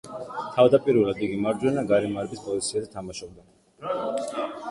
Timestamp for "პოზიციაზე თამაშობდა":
2.47-4.49